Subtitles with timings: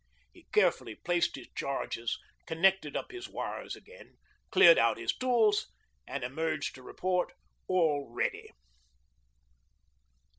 [0.33, 2.17] He carefully placed his charges,
[2.47, 4.17] connected up his wires again,
[4.49, 5.67] cleared out his tools,
[6.07, 7.33] and emerged to report
[7.67, 8.49] 'all ready.'